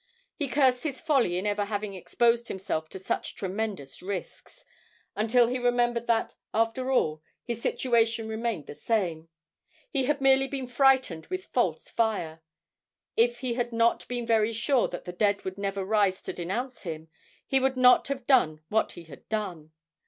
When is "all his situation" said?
6.91-8.27